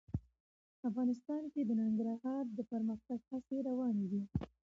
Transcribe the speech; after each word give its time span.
افغانستان 0.89 1.43
کې 1.53 1.61
د 1.65 1.71
ننګرهار 1.81 2.45
د 2.57 2.59
پرمختګ 2.71 3.19
هڅې 3.31 3.57
روانې 3.67 4.05
دي. 4.11 4.21